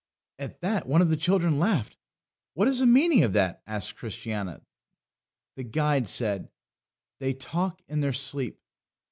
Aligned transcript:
At 0.39 0.61
that 0.61 0.87
one 0.87 1.03
of 1.03 1.11
the 1.11 1.15
children 1.15 1.59
laughed. 1.59 1.95
"What 2.55 2.67
is 2.67 2.79
the 2.79 2.87
meaning 2.87 3.21
of 3.23 3.33
that?" 3.33 3.61
asked 3.67 3.97
Christiana. 3.97 4.63
The 5.53 5.63
guide 5.63 6.07
said: 6.07 6.49
"They 7.19 7.35
talk 7.35 7.83
in 7.87 8.01
their 8.01 8.11
sleep." 8.13 8.59